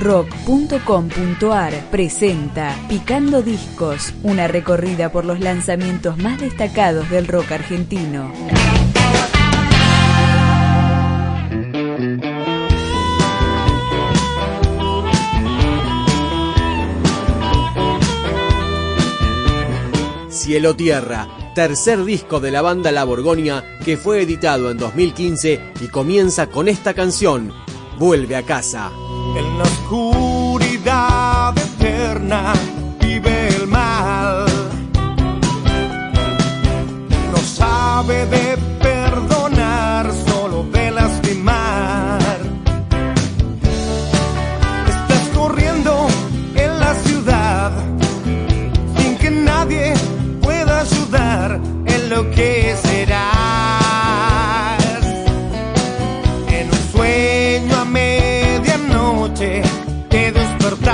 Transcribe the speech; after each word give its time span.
rock.com.ar 0.00 1.72
presenta 1.90 2.74
Picando 2.88 3.42
Discos, 3.42 4.14
una 4.22 4.48
recorrida 4.48 5.12
por 5.12 5.26
los 5.26 5.40
lanzamientos 5.40 6.16
más 6.16 6.40
destacados 6.40 7.08
del 7.10 7.28
rock 7.28 7.52
argentino. 7.52 8.32
Cielo 20.30 20.74
Tierra, 20.74 21.28
tercer 21.54 22.04
disco 22.04 22.40
de 22.40 22.50
la 22.50 22.62
banda 22.62 22.90
La 22.90 23.04
Borgoña 23.04 23.62
que 23.84 23.98
fue 23.98 24.22
editado 24.22 24.70
en 24.70 24.78
2015 24.78 25.60
y 25.82 25.88
comienza 25.88 26.46
con 26.46 26.68
esta 26.68 26.94
canción, 26.94 27.52
Vuelve 28.00 28.34
a 28.34 28.42
casa. 28.42 28.90
En 29.36 29.58
la 29.58 29.64
oscuridad 29.64 31.56
eterna 31.56 32.52
vive 33.00 33.48
el 33.48 33.66
mal. 33.66 34.46
No 37.32 37.38
sabe 37.38 38.26
de 38.26 38.49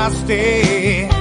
despertaste. 0.08 1.08
Los 1.08 1.15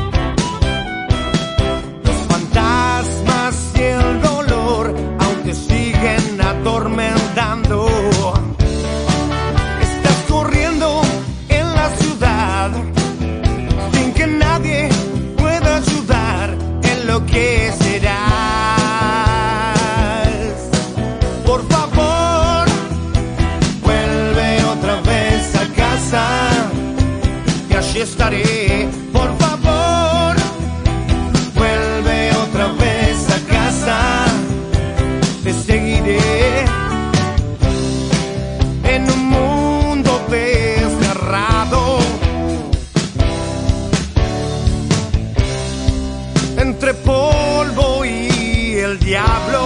diablo. 49.16 49.66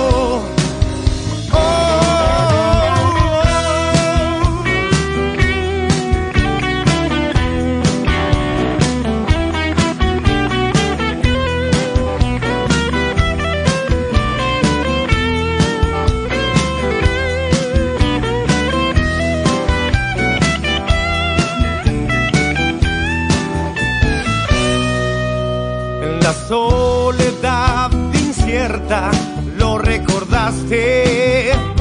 Soledad 26.49 27.91
incierta 28.15 29.11
lo 29.59 29.77
recordaste. 29.77 31.78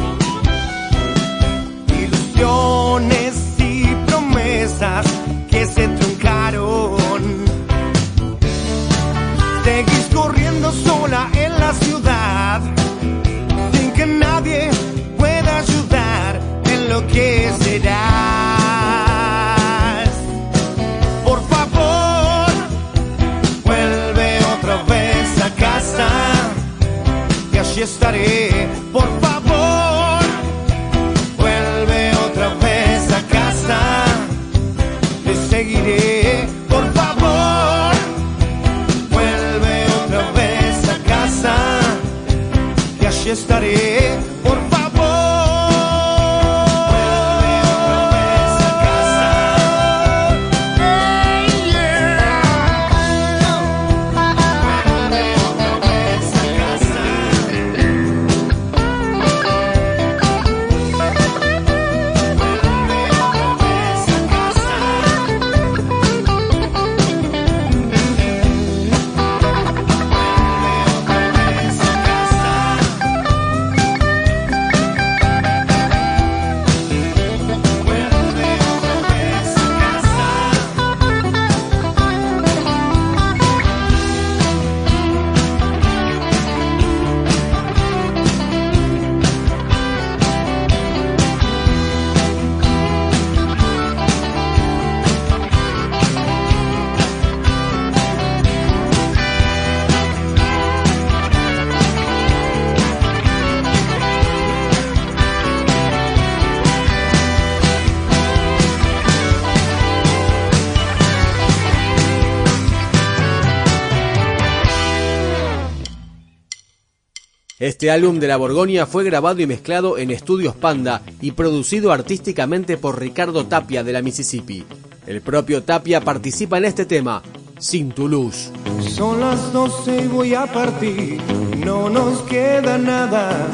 Este 117.59 117.91
álbum 117.91 118.21
de 118.21 118.29
La 118.29 118.37
Borgoña 118.37 118.87
fue 118.87 119.03
grabado 119.03 119.41
y 119.41 119.47
mezclado 119.49 119.99
en 119.99 120.13
Estudios 120.13 120.55
Panda 120.55 121.03
y 121.21 121.33
producido 121.33 121.91
artísticamente 121.91 122.77
por 122.77 123.01
Ricardo 123.01 123.47
Tapia 123.47 123.83
de 123.83 123.93
la 123.93 124.01
Mississippi. 124.01 124.65
El 125.09 125.23
propio 125.23 125.65
Tapia 125.65 126.01
participa 126.01 126.59
en 126.59 126.67
este 126.67 126.87
tema, 126.87 127.21
Sin 127.59 127.91
tu 127.91 128.07
luz. 128.07 128.53
Son 128.81 129.19
las 129.19 129.53
doce 129.53 130.05
y 130.05 130.07
voy 130.07 130.35
a 130.35 130.47
partir, 130.47 131.21
no 131.57 131.91
nos 131.91 132.21
queda 132.23 132.79
nada. 132.79 133.49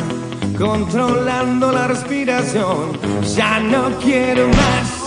Controlando 0.59 1.73
la 1.73 1.87
respiración, 1.89 2.93
ya 3.35 3.59
no 3.59 3.99
quiero 4.01 4.49
más. 4.49 5.04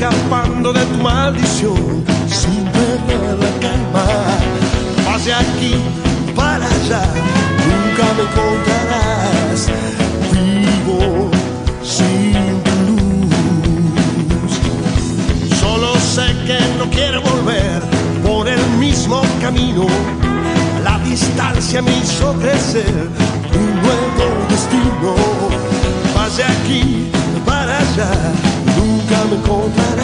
Escapando 0.00 0.72
de 0.72 0.80
tu 0.86 0.96
maldición, 1.02 2.04
sin 2.26 2.64
perder 2.72 3.38
la 3.38 3.50
calma. 3.60 4.06
Vas 5.04 5.28
aquí 5.28 5.74
para 6.34 6.64
allá, 6.64 7.02
nunca 7.68 8.04
me 8.16 8.22
encontrarás 8.28 9.68
vivo 10.32 11.30
sin 11.82 12.32
tu 12.64 12.74
luz. 12.88 14.52
Solo 15.60 15.90
sé 15.96 16.28
que 16.46 16.58
no 16.78 16.88
quiero 16.90 17.20
volver 17.20 17.82
por 18.24 18.48
el 18.48 18.64
mismo 18.78 19.20
camino. 19.42 19.86
La 20.82 20.98
distancia 21.00 21.82
me 21.82 21.92
hizo 21.98 22.32
crecer 22.40 23.08
un 23.52 23.82
nuevo 23.82 24.26
destino. 24.48 25.14
Vas 26.14 26.38
de 26.38 26.44
aquí 26.44 27.10
para 27.44 27.78
allá, 27.78 28.12
nunca 29.30 29.36
me 29.36 29.36
encontrarás, 29.36 29.99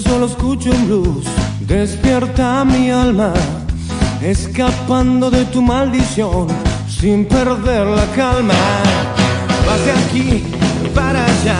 solo 0.00 0.26
escucho 0.26 0.70
un 0.70 0.86
blues, 0.86 1.24
despierta 1.60 2.64
mi 2.64 2.90
alma, 2.90 3.32
escapando 4.22 5.30
de 5.30 5.44
tu 5.46 5.62
maldición, 5.62 6.48
sin 6.88 7.26
perder 7.26 7.86
la 7.86 8.06
calma. 8.16 8.54
Vas 9.66 9.84
de 9.84 9.92
aquí 9.92 10.44
para 10.94 11.24
allá, 11.24 11.58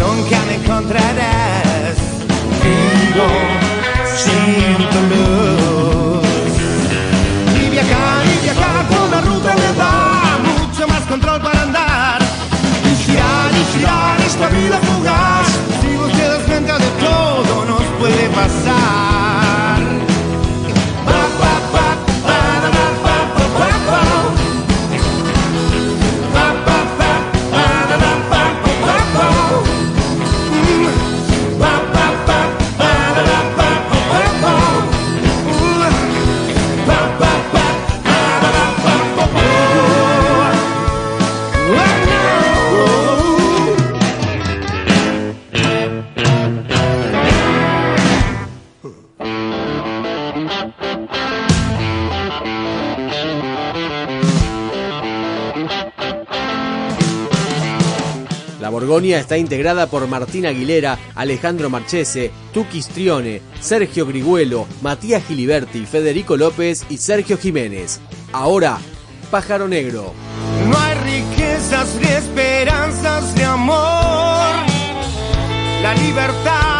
nunca 0.00 0.38
me 0.46 0.54
encontrarás, 0.54 1.96
vivo 2.62 3.28
sin 4.22 4.76
tu 4.92 5.00
luz. 5.10 6.26
Y 7.60 7.70
viajar 7.70 8.24
y 8.26 8.44
viajar 8.44 8.88
por 8.88 9.08
la 9.10 9.20
ruta 9.20 9.54
me 9.54 9.70
da 9.78 10.38
mucho 10.48 10.88
más 10.88 11.02
control 11.06 11.40
para 11.40 11.62
andar. 11.62 12.18
Y 12.84 12.94
girar 13.04 13.50
y 13.52 13.78
girar 13.78 14.20
esta 14.26 14.48
vida 14.48 14.78
fugaz. 14.78 15.46
Si 15.80 15.96
vos 15.96 16.12
te 16.12 16.22
das 16.22 16.42
cuenta 16.42 16.78
de 16.78 16.90
todo, 17.00 17.37
nos 18.38 19.17
La 58.78 58.84
Borgonia 58.84 59.18
está 59.18 59.36
integrada 59.36 59.88
por 59.88 60.06
Martín 60.06 60.46
Aguilera, 60.46 61.00
Alejandro 61.16 61.68
Marchese, 61.68 62.30
Tuki 62.54 62.80
Strione, 62.80 63.42
Sergio 63.60 64.06
Griguelo, 64.06 64.68
Matías 64.82 65.24
Giliberti, 65.26 65.84
Federico 65.84 66.36
López 66.36 66.86
y 66.88 66.98
Sergio 66.98 67.36
Jiménez. 67.36 67.98
Ahora, 68.32 68.78
Pájaro 69.32 69.66
Negro. 69.66 70.14
No 70.70 70.78
hay 70.78 70.94
riquezas 70.94 71.92
ni 72.00 72.06
esperanzas 72.06 73.34
de 73.34 73.44
amor. 73.46 74.54
La 75.82 75.94
libertad 75.94 76.77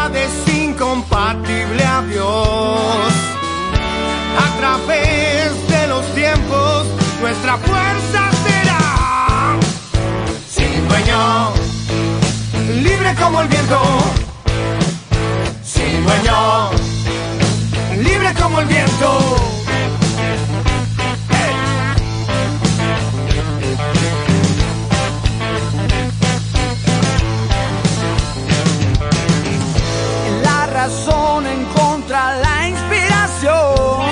como 13.38 13.42
el 13.42 13.48
viento. 13.48 13.80
Sin 15.62 16.04
dueño, 16.04 16.70
libre 18.02 18.34
como 18.34 18.60
el 18.60 18.66
viento. 18.66 19.36
En 30.26 30.42
la 30.42 30.66
razón 30.66 31.46
encontra 31.46 32.36
la 32.38 32.68
inspiración. 32.68 34.02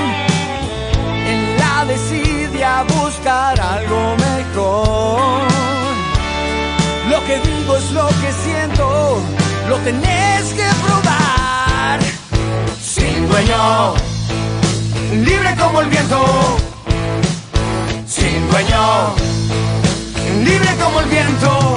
En 1.26 1.58
la 1.58 1.84
desidia 1.84 2.84
buscar 2.84 3.60
algo 3.60 4.16
mejor. 4.16 4.85
Es 7.74 7.90
lo 7.90 8.06
que 8.06 8.32
siento. 8.44 9.20
Lo 9.68 9.76
tenés 9.78 10.44
que 10.54 10.66
probar. 10.84 11.98
sin 12.80 13.28
dueño, 13.28 13.94
libre 15.24 15.54
como 15.58 15.80
el 15.80 15.88
viento, 15.88 16.56
sin 18.06 18.48
dueño, 18.50 19.14
libre 20.44 20.76
como 20.82 21.00
el 21.00 21.06
viento. 21.06 21.76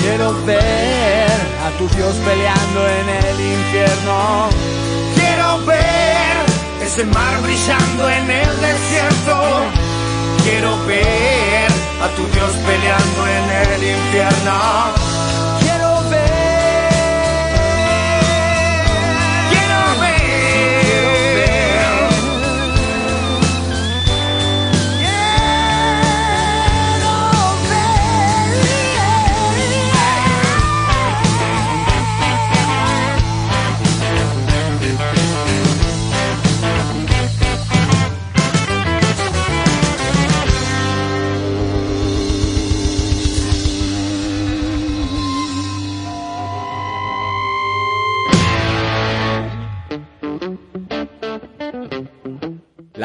Quiero 0.00 0.32
ver 0.44 1.30
a 1.66 1.70
tu 1.78 1.88
Dios 1.96 2.14
peleando 2.24 2.88
en 2.88 3.08
el 3.08 3.40
infierno. 3.40 4.48
Quiero 5.14 5.64
ver 5.66 6.36
ese 6.82 7.04
mar 7.04 7.40
brillando 7.42 8.08
en 8.08 8.30
el 8.30 8.60
desierto. 8.60 9.36
Quiero 10.44 10.84
ver 10.86 11.70
a 12.02 12.08
tu 12.16 12.26
Dios 12.28 12.52
peleando 12.66 13.26
en 13.26 13.72
el 13.72 13.96
infierno. 13.96 15.07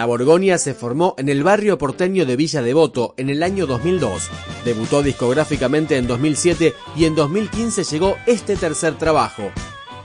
La 0.03 0.07
Borgonia 0.07 0.57
se 0.57 0.73
formó 0.73 1.15
en 1.17 1.29
el 1.29 1.45
barrio 1.45 1.77
porteño 1.77 2.25
de 2.25 2.35
Villa 2.35 2.61
Devoto 2.61 3.13
en 3.15 3.29
el 3.29 3.41
año 3.41 3.65
2002. 3.65 4.29
Debutó 4.65 5.01
discográficamente 5.01 5.95
en 5.95 6.07
2007 6.07 6.73
y 6.97 7.05
en 7.05 7.15
2015 7.15 7.85
llegó 7.85 8.17
este 8.25 8.57
tercer 8.57 8.97
trabajo. 8.97 9.49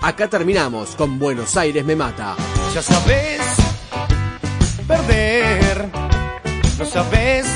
Acá 0.00 0.30
terminamos 0.30 0.90
con 0.94 1.18
Buenos 1.18 1.56
Aires 1.56 1.84
me 1.84 1.96
mata. 1.96 2.36
Ya 2.72 2.80
sabes 2.80 3.40
perder, 4.86 5.90
no 6.78 6.84
sabes 6.86 7.48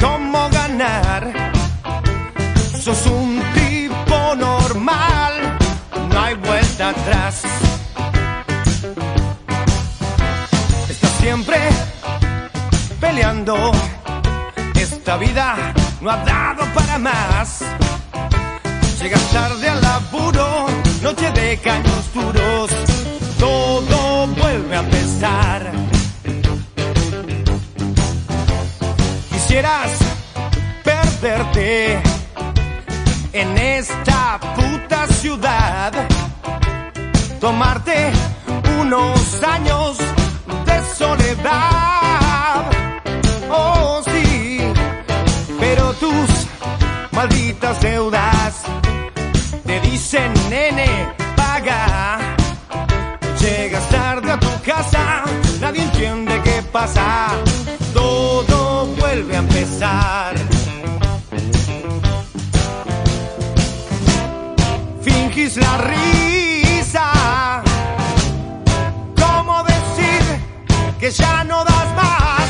cómo 0.00 0.48
ganar. 0.48 1.52
Sos 2.80 3.06
un 3.08 3.42
tipo 3.52 4.34
normal, 4.36 5.58
no 6.10 6.18
hay 6.18 6.34
vuelta 6.36 6.88
atrás. 6.88 7.42
Siempre 11.34 11.58
peleando. 13.00 13.56
Esta 14.76 15.16
vida 15.16 15.74
no 16.00 16.10
ha 16.10 16.18
dado 16.18 16.64
para 16.72 16.96
más. 16.96 17.58
Llegas 19.00 19.32
tarde 19.32 19.68
al 19.68 19.80
laburo, 19.80 20.66
noche 21.02 21.32
de 21.32 21.58
caños 21.58 22.04
duros, 22.14 22.70
todo 23.40 24.28
vuelve 24.28 24.76
a 24.76 24.80
empezar. 24.80 25.72
Quisieras 29.32 29.90
perderte 30.84 32.00
en 33.32 33.58
esta 33.58 34.38
puta 34.54 35.08
ciudad, 35.08 35.92
tomarte 37.40 38.12
unos 38.80 39.42
años 39.42 40.03
Oh, 43.50 44.02
sí, 44.04 44.60
pero 45.58 45.92
tus 45.94 46.30
malditas 47.12 47.80
deudas 47.80 48.62
te 49.66 49.80
dicen, 49.80 50.32
nene, 50.48 51.14
paga. 51.36 52.18
Llegas 53.40 53.88
tarde 53.88 54.32
a 54.32 54.38
tu 54.38 54.50
casa, 54.64 55.24
nadie 55.60 55.82
entiende 55.82 56.40
qué 56.42 56.62
pasa. 56.72 57.28
Todo 57.92 58.86
vuelve 58.98 59.36
a 59.36 59.38
empezar. 59.38 60.34
Fingís 65.02 65.56
la 65.56 65.76
risa 65.78 66.13
que 71.04 71.10
ya 71.10 71.44
no 71.44 71.62
das 71.64 71.94
más. 71.96 72.48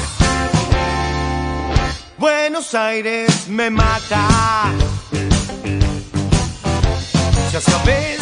Buenos 2.18 2.72
Aires 2.72 3.48
me 3.48 3.68
mata. 3.68 4.70
Ya 7.52 7.60
sabes 7.60 8.13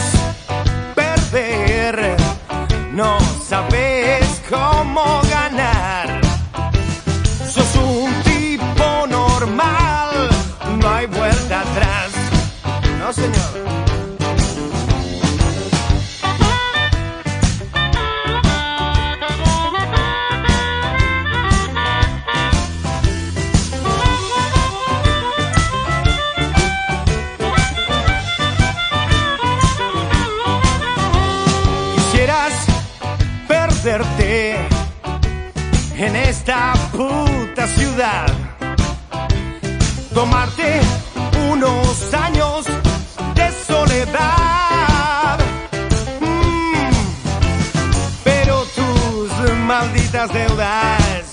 malditas 50.23 50.33
deudas 50.33 51.33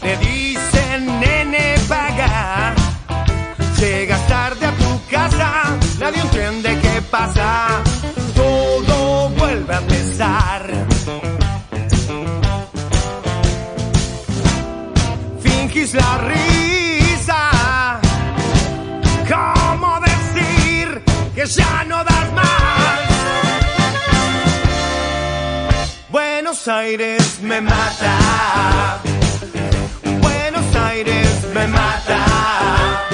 te 0.00 0.16
dicen, 0.18 1.20
nene, 1.20 1.74
paga. 1.88 2.74
Llegas 3.78 4.26
tarde 4.26 4.66
a 4.66 4.72
tu 4.72 5.00
casa, 5.10 5.76
nadie 5.98 6.20
entiende 6.20 6.78
qué 6.80 7.02
pasa. 7.10 7.82
Todo 8.34 9.30
vuelve 9.30 9.74
a 9.74 9.78
empezar. 9.78 10.84
la 15.92 16.18
risa. 16.18 18.00
¿Cómo 19.28 20.00
decir 20.00 21.02
que 21.34 21.46
ya 21.46 21.84
no 21.84 22.02
das 22.02 22.32
más? 22.32 22.63
Buenos 26.64 26.82
Aires 26.82 27.40
me 27.42 27.60
mata. 27.60 28.98
Buenos 30.22 30.74
Aires 30.74 31.44
me 31.52 31.66
mata. 31.66 33.13